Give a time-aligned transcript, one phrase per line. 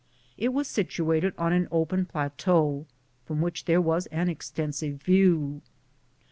[0.35, 2.87] It was situated on an open plateau,
[3.27, 5.61] from which there was an extensive view.